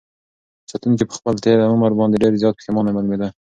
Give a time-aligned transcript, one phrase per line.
[0.69, 3.27] ساتونکي په خپل تېر عمل باندې ډېر زیات پښېمانه معلومېده.